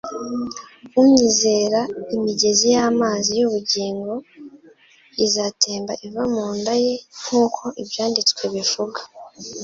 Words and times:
Unyizera 1.01 1.79
imigezi 2.15 2.65
y'amazi 2.75 3.29
y'ubugingo 3.39 4.13
izatemba 5.25 5.93
iva 6.05 6.23
mu 6.33 6.45
nda 6.57 6.73
ye 6.83 6.93
nk'uko 7.21 7.61
Ibyanditswe 7.81 8.43
bivuga." 8.53 8.99